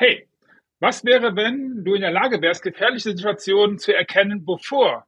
[0.00, 0.28] Hey,
[0.78, 5.04] was wäre, wenn du in der Lage wärst, gefährliche Situationen zu erkennen, bevor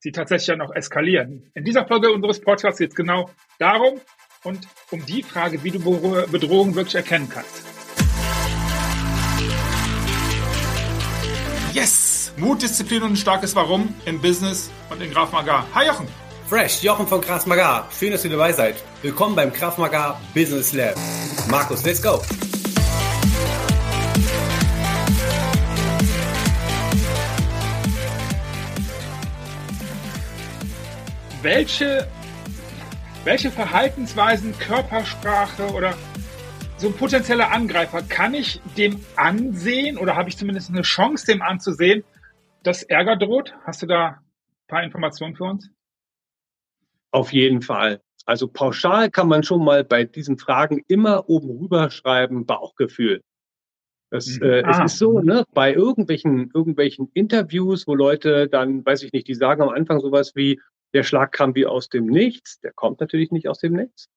[0.00, 1.52] sie tatsächlich ja noch eskalieren?
[1.54, 4.00] In dieser Folge unseres Podcasts geht es genau darum
[4.42, 7.62] und um die Frage, wie du Bedrohungen wirklich erkennen kannst.
[11.72, 12.32] Yes!
[12.36, 15.64] Mut, Disziplin und ein starkes Warum im Business und in Graf Magar.
[15.76, 16.08] Hi Jochen!
[16.48, 17.88] Fresh, Jochen von Graf Magar.
[17.96, 18.82] Schön, dass ihr dabei seid.
[19.00, 20.96] Willkommen beim Graf Magar Business Lab.
[21.48, 22.20] Markus, let's go!
[31.44, 32.08] Welche,
[33.24, 35.94] welche Verhaltensweisen, Körpersprache oder
[36.78, 41.42] so ein potenzieller Angreifer, kann ich dem ansehen oder habe ich zumindest eine Chance, dem
[41.42, 42.02] anzusehen,
[42.62, 43.54] dass Ärger droht?
[43.64, 44.16] Hast du da ein
[44.68, 45.70] paar Informationen für uns?
[47.10, 48.00] Auf jeden Fall.
[48.24, 53.20] Also pauschal kann man schon mal bei diesen Fragen immer oben rüber schreiben, Bauchgefühl.
[54.10, 54.70] Das, äh, ah.
[54.70, 59.34] Es ist so, ne, bei irgendwelchen, irgendwelchen Interviews, wo Leute dann, weiß ich nicht, die
[59.34, 60.58] sagen am Anfang sowas wie,
[60.94, 62.60] der Schlag kam wie aus dem Nichts.
[62.60, 64.08] Der kommt natürlich nicht aus dem Nichts.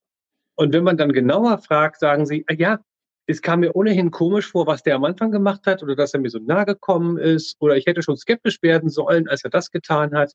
[0.55, 2.79] Und wenn man dann genauer fragt, sagen sie, ah, ja,
[3.27, 6.21] es kam mir ohnehin komisch vor, was der am Anfang gemacht hat oder dass er
[6.21, 9.69] mir so nahe gekommen ist oder ich hätte schon skeptisch werden sollen, als er das
[9.69, 10.33] getan hat.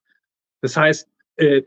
[0.60, 1.62] Das heißt, äh,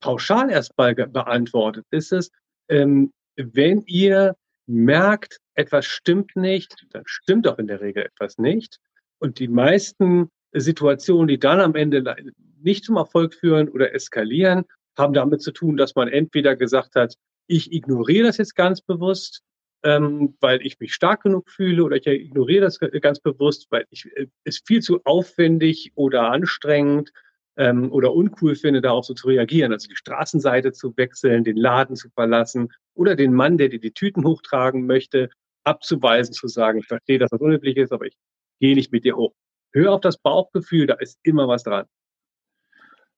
[0.00, 2.30] pauschal erstmal beantwortet ist es,
[2.68, 4.36] ähm, wenn ihr
[4.66, 8.78] merkt, etwas stimmt nicht, dann stimmt auch in der Regel etwas nicht.
[9.18, 12.16] Und die meisten Situationen, die dann am Ende
[12.62, 14.64] nicht zum Erfolg führen oder eskalieren,
[14.96, 17.14] haben damit zu tun, dass man entweder gesagt hat,
[17.46, 19.42] ich ignoriere das jetzt ganz bewusst,
[19.82, 24.06] ähm, weil ich mich stark genug fühle, oder ich ignoriere das ganz bewusst, weil ich
[24.16, 27.12] äh, es viel zu aufwendig oder anstrengend
[27.56, 29.72] ähm, oder uncool finde, darauf so zu reagieren.
[29.72, 33.92] Also die Straßenseite zu wechseln, den Laden zu verlassen oder den Mann, der dir die
[33.92, 35.28] Tüten hochtragen möchte,
[35.64, 38.16] abzuweisen, zu sagen, ich verstehe, dass das unüblich ist, aber ich
[38.60, 39.34] gehe nicht mit dir hoch.
[39.74, 41.86] Hör auf das Bauchgefühl, da ist immer was dran.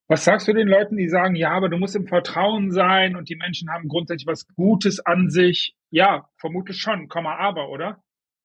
[0.08, 3.28] Was sagst du den Leuten, die sagen, ja, aber du musst im Vertrauen sein und
[3.28, 5.76] die Menschen haben grundsätzlich was Gutes an sich?
[5.90, 8.02] Ja, vermutlich schon, Komma aber, oder?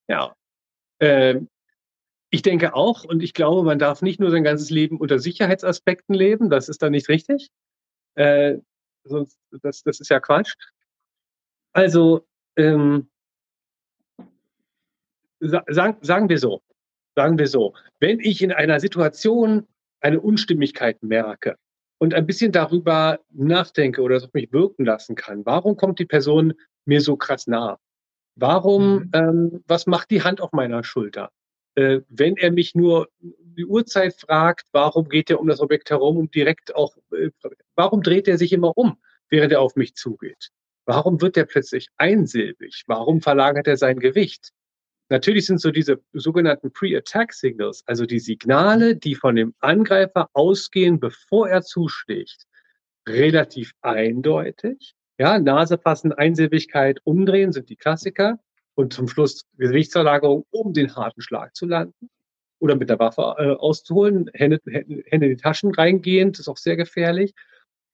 [0.08, 0.36] Ja.
[1.00, 1.50] Ähm,
[2.32, 6.16] ich denke auch und ich glaube, man darf nicht nur sein ganzes Leben unter Sicherheitsaspekten
[6.16, 7.50] leben, das ist dann nicht richtig.
[8.16, 8.58] Äh,
[9.04, 10.54] sonst, das, das ist ja Quatsch.
[11.74, 12.28] Also,
[12.58, 13.10] ähm,
[15.40, 16.62] sagen, sagen wir so,
[17.16, 19.68] sagen wir so, wenn ich in einer Situation
[20.00, 21.56] eine Unstimmigkeit merke
[22.00, 25.46] und ein bisschen darüber nachdenke oder es auf mich wirken lassen kann.
[25.46, 26.54] Warum kommt die Person
[26.86, 27.78] mir so krass nah?
[28.36, 29.12] Warum, mhm.
[29.14, 31.30] ähm, was macht die Hand auf meiner Schulter?
[31.76, 36.18] Äh, wenn er mich nur die Uhrzeit fragt, warum geht er um das Objekt herum
[36.18, 37.30] und direkt auch, äh,
[37.76, 38.98] warum dreht er sich immer um,
[39.30, 40.50] während er auf mich zugeht?
[40.86, 42.84] Warum wird er plötzlich einsilbig?
[42.88, 44.52] Warum verlagert er sein Gewicht?
[45.12, 51.50] Natürlich sind so diese sogenannten Pre-Attack-Signals, also die Signale, die von dem Angreifer ausgehen, bevor
[51.50, 52.48] er zuschlägt,
[53.06, 54.96] relativ eindeutig.
[55.18, 58.40] Ja, Nase fassen, Einsilbigkeit, umdrehen sind die Klassiker.
[58.76, 62.10] Und zum Schluss Gewichtsverlagerung, um den harten Schlag zu landen.
[62.60, 66.78] Oder mit der Waffe äh, auszuholen, Hände, Hände in die Taschen reingehend, ist auch sehr
[66.78, 67.34] gefährlich.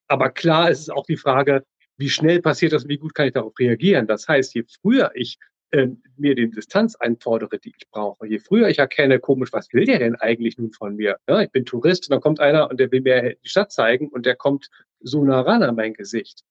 [0.08, 1.64] Aber klar ist es auch die Frage,
[1.98, 4.06] wie schnell passiert das und wie gut kann ich darauf reagieren?
[4.06, 5.40] Das heißt, je früher ich
[5.72, 8.28] äh, mir den Distanz einfordere, die ich brauche.
[8.28, 11.18] Je früher ich erkenne, komisch, was will der denn eigentlich nun von mir?
[11.28, 14.08] Ja, ich bin Tourist und dann kommt einer und der will mir die Stadt zeigen
[14.10, 14.70] und der kommt
[15.02, 16.44] so nah ran an mein Gesicht.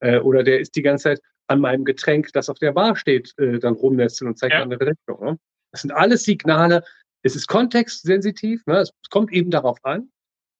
[0.00, 3.34] Äh, oder der ist die ganze Zeit an meinem Getränk, das auf der Bar steht,
[3.38, 4.62] äh, dann rumnestelt und zeigt ja.
[4.62, 5.24] eine Richtung.
[5.24, 5.38] Ne?
[5.72, 6.82] Das sind alles Signale.
[7.22, 8.64] Es ist kontextsensitiv.
[8.66, 8.78] Ne?
[8.78, 10.10] Es kommt eben darauf an.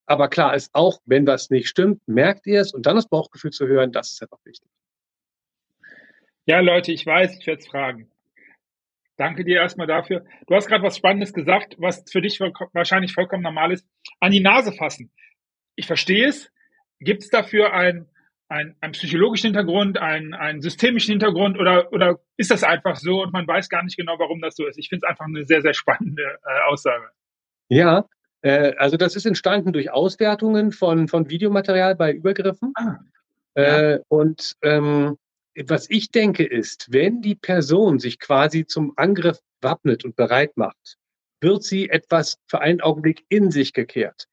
[0.07, 3.53] Aber klar ist auch, wenn was nicht stimmt, merkt ihr es und dann das Bauchgefühl
[3.53, 4.69] zu hören, das ist einfach wichtig.
[6.47, 8.11] Ja, Leute, ich weiß, ich werde es fragen.
[9.17, 10.25] Danke dir erstmal dafür.
[10.47, 13.87] Du hast gerade was Spannendes gesagt, was für dich wahrscheinlich vollkommen normal ist.
[14.21, 15.13] An die Nase fassen.
[15.77, 16.51] Ich verstehe es.
[16.99, 18.09] Gibt es dafür ein,
[18.49, 23.33] ein, einen psychologischen Hintergrund, einen, einen systemischen Hintergrund oder, oder ist das einfach so und
[23.33, 24.79] man weiß gar nicht genau, warum das so ist?
[24.79, 27.11] Ich finde es einfach eine sehr, sehr spannende äh, Aussage.
[27.69, 28.07] Ja,
[28.43, 32.73] äh, also das ist entstanden durch Auswertungen von, von Videomaterial bei Übergriffen.
[32.75, 32.99] Ah,
[33.57, 33.93] ja.
[33.93, 35.17] äh, und ähm,
[35.67, 40.97] was ich denke ist, wenn die Person sich quasi zum Angriff wappnet und bereit macht,
[41.41, 44.29] wird sie etwas für einen Augenblick in sich gekehrt.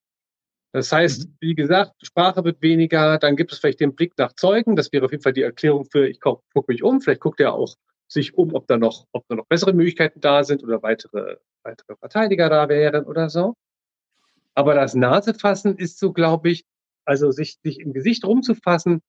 [0.71, 1.38] Das heißt, mhm.
[1.39, 4.75] wie gesagt, Sprache wird weniger, dann gibt es vielleicht den Blick nach Zeugen.
[4.75, 7.01] Das wäre auf jeden Fall die Erklärung für, ich gucke mich um.
[7.01, 7.75] Vielleicht guckt er auch
[8.07, 11.95] sich um, ob da noch, ob da noch bessere Möglichkeiten da sind oder weitere, weitere
[11.95, 13.56] Verteidiger da wären oder so.
[14.56, 16.65] Aber das Nasefassen ist so, glaube ich,
[17.06, 19.01] also sich, sich im Gesicht rumzufassen,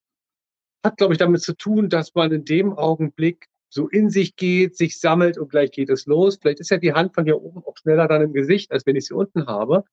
[0.85, 4.77] hat, glaube ich, damit zu tun, dass man in dem Augenblick so in sich geht,
[4.77, 6.38] sich sammelt und gleich geht es los.
[6.41, 8.97] Vielleicht ist ja die Hand von hier oben auch schneller dann im Gesicht, als wenn
[8.97, 9.85] ich sie unten habe.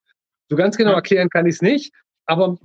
[0.50, 1.94] So ganz genau erklären kann ich es nicht,
[2.26, 2.58] aber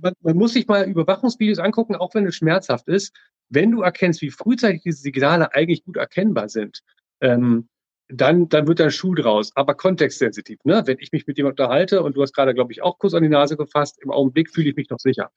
[0.00, 3.14] man, man muss sich mal Überwachungsvideos angucken, auch wenn es schmerzhaft ist.
[3.50, 6.80] Wenn du erkennst, wie frühzeitig diese Signale eigentlich gut erkennbar sind,
[7.20, 7.68] ähm,
[8.08, 9.52] dann, dann wird da ein Schuh draus.
[9.54, 10.58] Aber kontextsensitiv.
[10.64, 10.82] Ne?
[10.86, 13.22] Wenn ich mich mit jemandem unterhalte und du hast gerade, glaube ich, auch kurz an
[13.22, 15.30] die Nase gefasst, im Augenblick fühle ich mich noch sicher.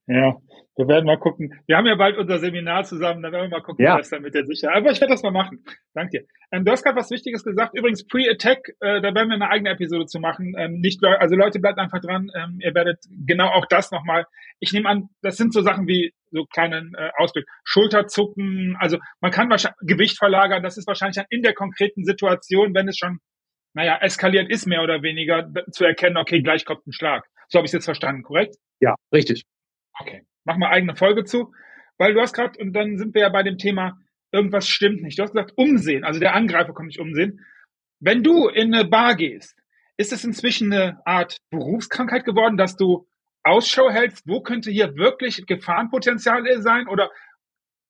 [0.07, 0.37] ja,
[0.77, 1.53] wir werden mal gucken.
[1.65, 3.97] Wir haben ja bald unser Seminar zusammen, dann werden wir mal gucken, ja.
[3.97, 4.77] was dann mit der Sicherheit.
[4.77, 5.63] Aber ich werde das mal machen.
[5.93, 6.27] Danke dir.
[6.51, 7.75] Ähm, du hast gerade was Wichtiges gesagt.
[7.75, 10.53] Übrigens, Pre-Attack, äh, da werden wir eine eigene Episode zu machen.
[10.57, 12.29] Ähm, nicht, also Leute, bleibt einfach dran.
[12.35, 14.25] Ähm, ihr werdet genau auch das nochmal.
[14.59, 17.45] Ich nehme an, das sind so Sachen wie so kleinen äh, Ausblick.
[17.63, 20.61] Schulterzucken, also man kann wahrscheinlich Gewicht verlagern.
[20.61, 23.17] Das ist wahrscheinlich dann in der konkreten Situation, wenn es schon,
[23.73, 27.25] naja, eskaliert ist mehr oder weniger, zu erkennen, okay, gleich kommt ein Schlag.
[27.47, 28.55] So habe ich es jetzt verstanden, korrekt?
[28.79, 29.45] Ja, richtig.
[29.99, 31.53] Okay mach mal eigene Folge zu,
[31.99, 33.99] weil du hast gerade, und dann sind wir ja bei dem Thema,
[34.31, 35.19] irgendwas stimmt nicht.
[35.19, 37.45] Du hast gesagt, umsehen, also der Angreifer kommt nicht umsehen.
[37.99, 39.55] Wenn du in eine Bar gehst,
[39.97, 43.07] ist es inzwischen eine Art Berufskrankheit geworden, dass du
[43.43, 46.87] Ausschau hältst, wo könnte hier wirklich Gefahrenpotenzial sein?
[46.87, 47.09] Oder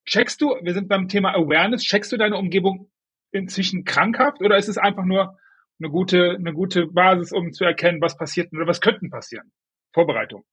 [0.06, 2.90] checkst du, wir sind beim Thema Awareness, checkst du deine Umgebung
[3.32, 5.38] inzwischen krankhaft oder ist es einfach nur
[5.80, 9.52] eine gute, eine gute Basis, um zu erkennen, was passiert oder was könnten passieren?
[9.94, 10.44] Vorbereitung.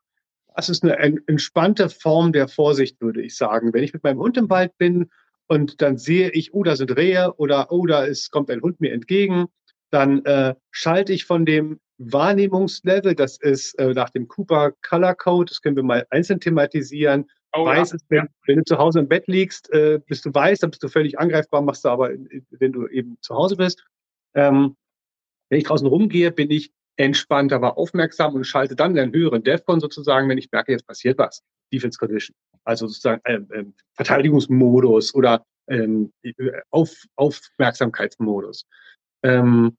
[0.54, 0.96] Das ist eine
[1.26, 3.72] entspannte Form der Vorsicht, würde ich sagen.
[3.72, 5.10] Wenn ich mit meinem Hund im Wald bin
[5.48, 8.80] und dann sehe ich, oh, da sind Rehe oder oh, da ist, kommt ein Hund
[8.80, 9.46] mir entgegen,
[9.90, 15.50] dann äh, schalte ich von dem Wahrnehmungslevel, das ist äh, nach dem Cooper Color Code,
[15.50, 17.26] das können wir mal einzeln thematisieren.
[17.52, 17.96] Oh, weiß ja.
[17.96, 20.82] ist, wenn, wenn, du zu Hause im Bett liegst, äh, bist du weiß, dann bist
[20.82, 22.10] du völlig angreifbar, machst du aber,
[22.50, 23.84] wenn du eben zu Hause bist.
[24.34, 24.76] Ähm,
[25.48, 29.80] wenn ich draußen rumgehe, bin ich entspannt, aber aufmerksam und schalte dann den höheren DEFCON
[29.80, 31.42] sozusagen, wenn ich merke, jetzt passiert was.
[31.72, 32.36] Defense Condition.
[32.64, 36.12] Also sozusagen ähm, ähm, Verteidigungsmodus oder ähm,
[36.70, 38.66] Auf, Aufmerksamkeitsmodus.
[39.22, 39.76] Ähm,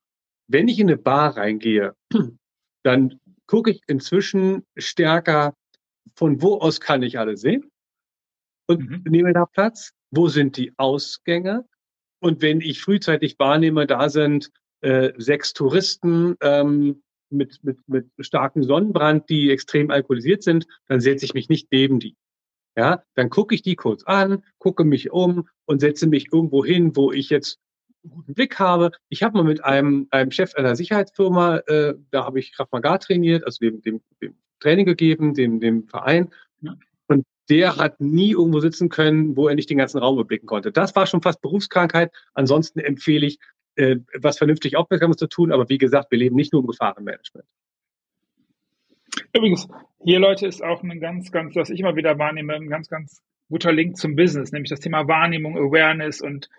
[0.47, 1.95] wenn ich in eine Bar reingehe,
[2.83, 5.53] dann gucke ich inzwischen stärker,
[6.15, 7.71] von wo aus kann ich alle sehen
[8.67, 9.03] und mhm.
[9.07, 9.91] nehme da Platz.
[10.11, 11.65] Wo sind die Ausgänge?
[12.19, 14.51] Und wenn ich frühzeitig wahrnehme, da sind
[14.81, 17.03] äh, sechs Touristen, ähm,
[17.35, 21.99] mit, mit, mit starkem Sonnenbrand, die extrem alkoholisiert sind, dann setze ich mich nicht neben
[21.99, 22.15] die.
[22.77, 26.95] Ja, dann gucke ich die kurz an, gucke mich um und setze mich irgendwo hin,
[26.95, 27.57] wo ich jetzt
[28.03, 28.91] einen guten Blick habe.
[29.07, 32.97] Ich habe mal mit einem, einem Chef einer Sicherheitsfirma, äh, da habe ich Krav Maga
[32.97, 36.29] trainiert, also dem, dem, dem Training gegeben, dem, dem Verein.
[37.07, 40.71] Und der hat nie irgendwo sitzen können, wo er nicht den ganzen Raum überblicken konnte.
[40.71, 42.11] Das war schon fast Berufskrankheit.
[42.33, 43.39] Ansonsten empfehle ich,
[43.75, 45.51] äh, was vernünftig Aufmerksames zu tun.
[45.51, 47.45] Aber wie gesagt, wir leben nicht nur im Gefahrenmanagement.
[49.33, 49.67] Übrigens,
[50.03, 53.21] hier, Leute, ist auch ein ganz, ganz, was ich immer wieder wahrnehme, ein ganz, ganz
[53.49, 56.49] guter Link zum Business, nämlich das Thema Wahrnehmung, Awareness und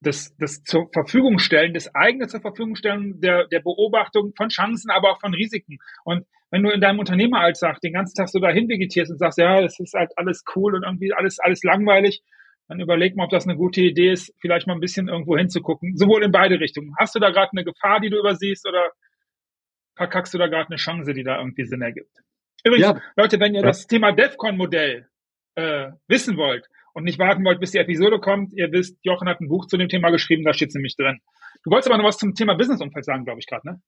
[0.00, 4.90] das, das zur Verfügung stellen, das eigene zur Verfügung stellen der, der Beobachtung von Chancen,
[4.90, 5.78] aber auch von Risiken.
[6.04, 9.60] Und wenn du in deinem Unternehmeralltag den ganzen Tag so dahin vegetierst und sagst, ja,
[9.60, 12.22] das ist halt alles cool und irgendwie alles, alles langweilig,
[12.68, 15.96] dann überleg mal, ob das eine gute Idee ist, vielleicht mal ein bisschen irgendwo hinzugucken.
[15.96, 16.94] Sowohl in beide Richtungen.
[16.98, 18.90] Hast du da gerade eine Gefahr, die du übersiehst, oder
[19.96, 22.16] verkackst du da gerade eine Chance, die da irgendwie Sinn ergibt?
[22.64, 23.00] Übrigens, ja.
[23.16, 23.66] Leute, wenn ihr ja.
[23.66, 25.06] das Thema DEFCON-Modell
[25.56, 29.40] äh, wissen wollt und nicht warten wollt, bis die Episode kommt, ihr wisst, Jochen hat
[29.40, 31.20] ein Buch zu dem Thema geschrieben, da steht es nämlich drin.
[31.62, 33.80] Du wolltest aber noch was zum Thema Businessumfeld sagen, glaube ich gerade, ne?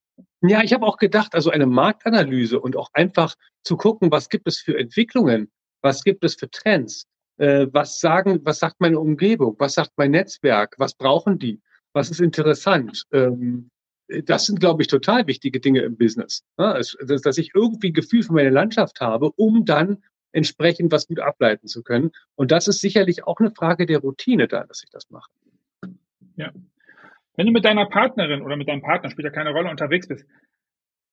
[0.43, 4.47] Ja, ich habe auch gedacht, also eine Marktanalyse und auch einfach zu gucken, was gibt
[4.47, 5.51] es für Entwicklungen,
[5.83, 7.07] was gibt es für Trends,
[7.39, 11.61] äh, was sagen, was sagt meine Umgebung, was sagt mein Netzwerk, was brauchen die,
[11.93, 13.05] was ist interessant.
[13.13, 13.71] Ähm,
[14.09, 16.45] das sind, glaube ich, total wichtige Dinge im Business.
[16.59, 20.03] Ja, dass, dass ich irgendwie Gefühl für meine Landschaft habe, um dann
[20.33, 22.13] entsprechend was gut ableiten zu können.
[22.35, 25.31] Und das ist sicherlich auch eine Frage der Routine da, dass ich das mache.
[26.37, 26.53] Ja.
[27.37, 30.27] Wenn du mit deiner Partnerin oder mit deinem Partner, spielt ja keine Rolle, unterwegs bist,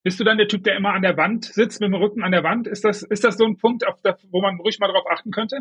[0.04, 2.34] bist du dann der Typ, der immer an der Wand sitzt, mit dem Rücken an
[2.34, 2.68] der Wand?
[2.68, 5.32] Ist das, ist das so ein Punkt, auf der, wo man ruhig mal drauf achten
[5.32, 5.60] könnte?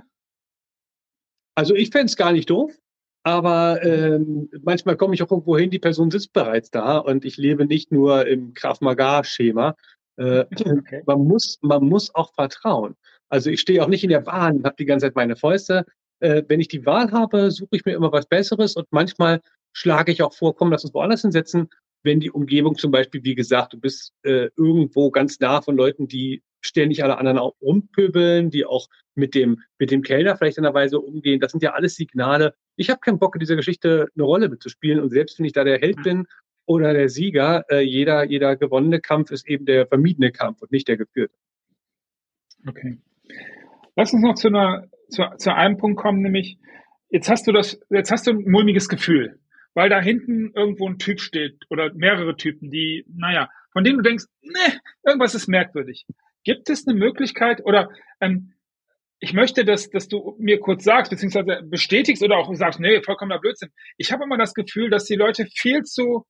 [1.54, 2.72] Also ich fände es gar nicht doof,
[3.24, 7.36] aber ähm, manchmal komme ich auch irgendwo hin, die Person sitzt bereits da und ich
[7.36, 9.76] lebe nicht nur im Krav Maga-Schema.
[10.16, 10.44] Äh,
[10.78, 11.02] okay.
[11.06, 12.96] Man muss, man muss auch vertrauen.
[13.28, 15.84] Also ich stehe auch nicht in der Bahn und habe die ganze Zeit meine Fäuste.
[16.20, 19.40] Äh, wenn ich die Wahl habe, suche ich mir immer was Besseres und manchmal
[19.72, 21.68] schlage ich auch vor, komm, lass uns woanders hinsetzen,
[22.02, 26.08] wenn die Umgebung zum Beispiel, wie gesagt, du bist äh, irgendwo ganz nah von Leuten,
[26.08, 30.64] die ständig alle anderen auch rumpöbeln, die auch mit dem, mit dem Kellner vielleicht in
[30.64, 31.40] einer Weise umgehen.
[31.40, 32.54] Das sind ja alles Signale.
[32.76, 35.00] Ich habe keinen Bock, in dieser Geschichte eine Rolle mitzuspielen.
[35.00, 36.26] Und selbst wenn ich da der Held bin
[36.64, 40.88] oder der Sieger, äh, jeder, jeder gewonnene Kampf ist eben der vermiedene Kampf und nicht
[40.88, 41.34] der geführte.
[42.66, 42.98] Okay.
[43.96, 46.58] Lass uns noch zu, einer, zu, zu einem Punkt kommen, nämlich
[47.10, 49.38] jetzt hast du das, jetzt hast du ein mulmiges Gefühl,
[49.74, 54.02] weil da hinten irgendwo ein Typ steht oder mehrere Typen, die, naja, von denen du
[54.02, 56.06] denkst, ne, irgendwas ist merkwürdig.
[56.44, 58.54] Gibt es eine Möglichkeit oder ähm,
[59.20, 63.38] ich möchte, dass, dass du mir kurz sagst, beziehungsweise bestätigst oder auch sagst, nee, vollkommener
[63.38, 63.70] Blödsinn.
[63.96, 66.26] Ich habe immer das Gefühl, dass die Leute viel zu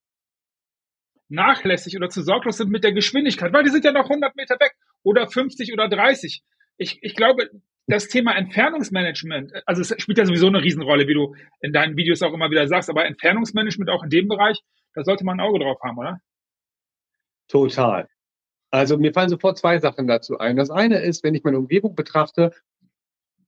[1.31, 4.57] nachlässig oder zu sorglos sind mit der Geschwindigkeit, weil die sind ja noch 100 Meter
[4.61, 6.43] weg oder 50 oder 30.
[6.77, 7.49] Ich, ich glaube,
[7.87, 12.23] das Thema Entfernungsmanagement, also es spielt ja sowieso eine Riesenrolle, wie du in deinen Videos
[12.23, 14.61] auch immer wieder sagst, aber Entfernungsmanagement auch in dem Bereich,
[14.95, 16.21] da sollte man ein Auge drauf haben, oder?
[17.49, 18.09] Total.
[18.73, 20.57] Also mir fallen sofort zwei Sachen dazu ein.
[20.57, 22.53] Das eine ist, wenn ich meine Umgebung betrachte,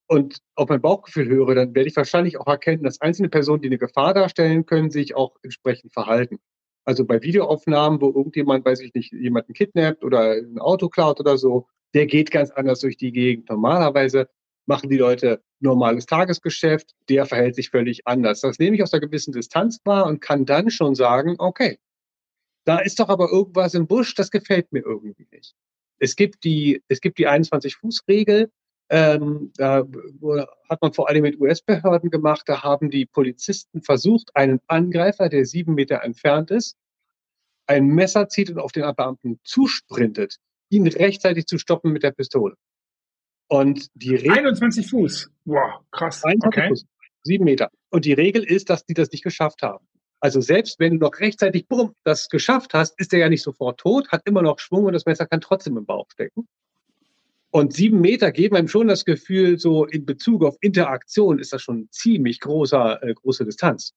[0.06, 3.68] und auf mein Bauchgefühl höre, dann werde ich wahrscheinlich auch erkennen, dass einzelne Personen, die
[3.68, 6.38] eine Gefahr darstellen können, sich auch entsprechend verhalten.
[6.84, 11.38] Also bei Videoaufnahmen, wo irgendjemand, weiß ich nicht, jemanden kidnappt oder ein Auto klaut oder
[11.38, 13.48] so, der geht ganz anders durch die Gegend.
[13.48, 14.28] Normalerweise
[14.66, 18.40] machen die Leute normales Tagesgeschäft, der verhält sich völlig anders.
[18.40, 21.78] Das nehme ich aus einer gewissen Distanz wahr und kann dann schon sagen, okay,
[22.64, 25.54] da ist doch aber irgendwas im Busch, das gefällt mir irgendwie nicht.
[25.98, 28.50] Es gibt die, es gibt die 21-Fuß-Regel,
[28.90, 29.86] ähm, da
[30.68, 32.42] hat man vor allem mit US-Behörden gemacht.
[32.46, 36.76] Da haben die Polizisten versucht, einen Angreifer, der sieben Meter entfernt ist,
[37.66, 42.56] ein Messer zieht und auf den Beamten zusprintet, ihn rechtzeitig zu stoppen mit der Pistole.
[43.48, 45.30] Und die Regel, 21 Fuß.
[45.44, 46.24] Wow, krass.
[46.24, 46.68] 21 okay.
[46.68, 46.86] Fuß,
[47.22, 47.70] sieben Meter.
[47.90, 49.86] Und die Regel ist, dass die das nicht geschafft haben.
[50.24, 53.78] Also selbst wenn du noch rechtzeitig bumm, das geschafft hast, ist er ja nicht sofort
[53.78, 56.48] tot, hat immer noch Schwung und das Messer kann trotzdem im Bauch stecken.
[57.50, 61.60] Und sieben Meter geben einem schon das Gefühl, so in Bezug auf Interaktion ist das
[61.60, 63.92] schon ziemlich großer, äh, große Distanz.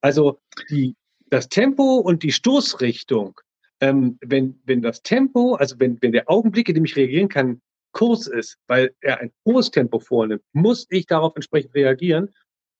[0.00, 0.40] Also
[0.70, 3.38] die, das Tempo und die Stoßrichtung,
[3.80, 7.60] ähm, wenn, wenn das Tempo, also wenn, wenn der Augenblick, in dem ich reagieren kann,
[7.92, 12.30] kurz ist, weil er ein hohes Tempo vornimmt, muss ich darauf entsprechend reagieren.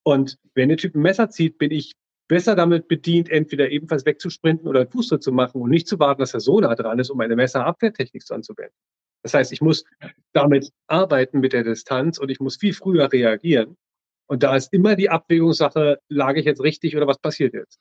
[0.03, 1.93] Und wenn der Typ ein Messer zieht, bin ich
[2.29, 6.21] besser damit bedient, entweder ebenfalls wegzusprinten oder einen Fußtritt zu machen und nicht zu warten,
[6.21, 8.75] dass er so nah dran ist, um eine Messerabwehrtechnik anzuwenden.
[9.23, 9.85] Das heißt, ich muss
[10.33, 13.77] damit arbeiten mit der Distanz und ich muss viel früher reagieren.
[14.27, 17.79] Und da ist immer die Abwägungssache, lag ich jetzt richtig oder was passiert jetzt?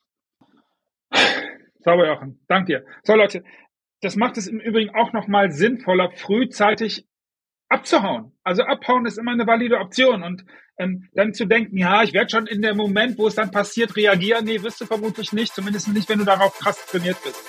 [1.80, 2.40] Sauber, Jochen.
[2.48, 2.86] Dank dir.
[3.04, 3.44] So, Leute,
[4.02, 7.06] das macht es im Übrigen auch nochmal sinnvoller, frühzeitig
[7.72, 8.32] abzuhauen.
[8.44, 10.46] Also abhauen ist immer eine valide Option und
[10.78, 13.96] ähm, dann zu denken, ja, ich werde schon in dem Moment, wo es dann passiert,
[13.96, 14.46] reagieren.
[14.46, 17.40] Nee, wirst du vermutlich nicht, zumindest nicht, wenn du darauf krass trainiert bist.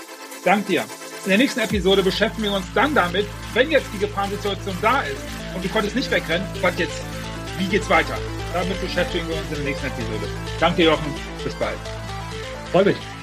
[0.44, 0.84] Dank dir.
[1.24, 5.22] In der nächsten Episode beschäftigen wir uns dann damit, wenn jetzt die Gefahrensituation da ist
[5.54, 7.04] und du konntest nicht wegrennen, was jetzt?
[7.58, 8.18] Wie geht's weiter?
[8.52, 10.26] Damit beschäftigen wir uns in der nächsten Episode.
[10.58, 11.14] Danke, Jochen.
[11.44, 11.78] Bis bald.
[12.72, 13.21] Freue mich.